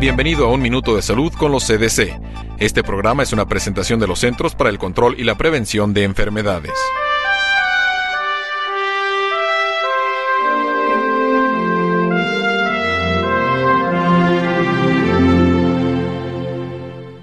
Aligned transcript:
Bienvenido 0.00 0.46
a 0.46 0.50
Un 0.50 0.62
Minuto 0.62 0.96
de 0.96 1.02
Salud 1.02 1.30
con 1.34 1.52
los 1.52 1.66
CDC. 1.66 2.18
Este 2.58 2.82
programa 2.82 3.22
es 3.22 3.34
una 3.34 3.44
presentación 3.44 4.00
de 4.00 4.06
los 4.06 4.20
Centros 4.20 4.54
para 4.54 4.70
el 4.70 4.78
Control 4.78 5.14
y 5.20 5.24
la 5.24 5.34
Prevención 5.34 5.92
de 5.92 6.04
Enfermedades. 6.04 6.72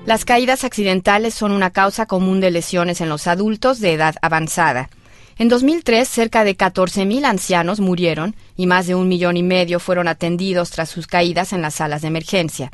Las 0.06 0.24
caídas 0.24 0.64
accidentales 0.64 1.34
son 1.34 1.54
una 1.54 1.72
causa 1.72 2.06
común 2.06 2.40
de 2.42 2.52
lesiones 2.52 3.02
en 3.02 3.10
los 3.10 3.26
adultos 3.26 3.80
de 3.80 3.94
edad 3.94 4.18
avanzada. 4.22 4.92
En 5.40 5.50
2003, 5.50 6.08
cerca 6.08 6.44
de 6.44 6.58
14.000 6.58 7.24
ancianos 7.24 7.80
murieron 7.80 8.36
y 8.56 8.66
más 8.66 8.88
de 8.88 8.96
un 8.96 9.08
millón 9.08 9.38
y 9.38 9.44
medio 9.44 9.80
fueron 9.80 10.08
atendidos 10.08 10.72
tras 10.72 10.90
sus 10.90 11.06
caídas 11.06 11.54
en 11.54 11.62
las 11.62 11.76
salas 11.76 12.02
de 12.02 12.08
emergencia. 12.08 12.72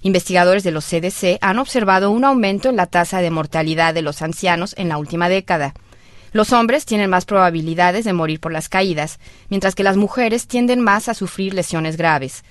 Investigadores 0.00 0.64
de 0.64 0.72
los 0.72 0.84
CDC 0.84 1.38
han 1.40 1.60
observado 1.60 2.10
un 2.10 2.24
aumento 2.24 2.68
en 2.68 2.74
la 2.74 2.86
tasa 2.86 3.20
de 3.20 3.30
mortalidad 3.30 3.94
de 3.94 4.02
los 4.02 4.20
ancianos 4.20 4.74
en 4.76 4.88
la 4.88 4.98
última 4.98 5.28
década. 5.28 5.74
Los 6.32 6.52
hombres 6.52 6.86
tienen 6.86 7.08
más 7.08 7.24
probabilidades 7.24 8.04
de 8.04 8.12
morir 8.12 8.40
por 8.40 8.50
las 8.50 8.68
caídas, 8.68 9.20
mientras 9.48 9.76
que 9.76 9.84
las 9.84 9.96
mujeres 9.96 10.48
tienden 10.48 10.80
más 10.80 11.08
a 11.08 11.14
sufrir 11.14 11.54
lesiones 11.54 11.96
graves. 11.96 12.42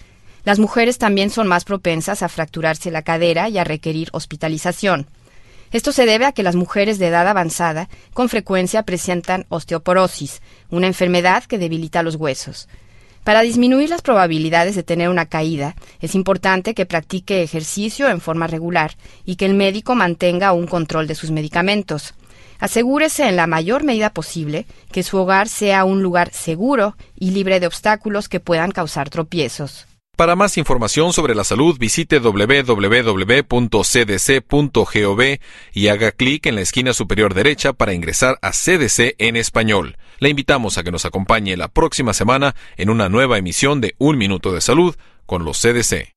Las 0.45 0.59
mujeres 0.59 0.97
también 0.97 1.29
son 1.29 1.47
más 1.47 1.65
propensas 1.65 2.23
a 2.23 2.29
fracturarse 2.29 2.89
la 2.89 3.01
cadera 3.01 3.49
y 3.49 3.57
a 3.57 3.65
requerir 3.65 4.07
hospitalización. 4.13 5.07
Esto 5.71 5.91
se 5.91 6.05
debe 6.05 6.25
a 6.25 6.31
que 6.31 6.43
las 6.43 6.55
mujeres 6.55 6.99
de 6.99 7.07
edad 7.07 7.27
avanzada 7.27 7.88
con 8.13 8.27
frecuencia 8.27 8.84
presentan 8.84 9.45
osteoporosis, 9.49 10.41
una 10.70 10.88
enfermedad 10.88 11.45
que 11.45 11.57
debilita 11.57 12.03
los 12.03 12.16
huesos. 12.16 12.67
Para 13.23 13.41
disminuir 13.41 13.89
las 13.89 14.02
probabilidades 14.02 14.76
de 14.76 14.84
tener 14.84 15.09
una 15.09 15.27
caída, 15.27 15.76
es 16.02 16.15
importante 16.15 16.73
que 16.73 16.88
practique 16.88 17.43
ejercicio 17.43 18.09
en 18.09 18.20
forma 18.20 18.48
regular 18.48 18.98
y 19.26 19.35
que 19.35 19.45
el 19.45 19.53
médico 19.53 19.93
mantenga 19.93 20.54
un 20.54 20.65
control 20.65 21.07
de 21.07 21.15
sus 21.15 21.29
medicamentos. 21.29 22.15
Asegúrese 22.60 23.27
en 23.27 23.35
la 23.35 23.48
mayor 23.48 23.84
medida 23.84 24.12
posible 24.12 24.65
que 24.91 25.04
su 25.04 25.17
hogar 25.17 25.49
sea 25.49 25.84
un 25.85 26.01
lugar 26.01 26.32
seguro 26.32 26.95
y 27.15 27.32
libre 27.32 27.60
de 27.60 27.67
obstáculos 27.67 28.27
que 28.27 28.40
puedan 28.40 28.71
causar 28.71 29.10
tropiezos. 29.10 29.88
Para 30.21 30.35
más 30.35 30.55
información 30.59 31.13
sobre 31.13 31.33
la 31.33 31.43
salud, 31.43 31.79
visite 31.79 32.19
www.cdc.gov 32.19 33.21
y 35.73 35.87
haga 35.87 36.11
clic 36.11 36.45
en 36.45 36.53
la 36.53 36.61
esquina 36.61 36.93
superior 36.93 37.33
derecha 37.33 37.73
para 37.73 37.95
ingresar 37.95 38.37
a 38.43 38.51
CDC 38.51 39.15
en 39.17 39.35
español. 39.35 39.97
Le 40.19 40.29
invitamos 40.29 40.77
a 40.77 40.83
que 40.83 40.91
nos 40.91 41.05
acompañe 41.05 41.57
la 41.57 41.69
próxima 41.69 42.13
semana 42.13 42.53
en 42.77 42.91
una 42.91 43.09
nueva 43.09 43.39
emisión 43.39 43.81
de 43.81 43.95
Un 43.97 44.19
Minuto 44.19 44.53
de 44.53 44.61
Salud 44.61 44.95
con 45.25 45.43
los 45.43 45.59
CDC. 45.59 46.13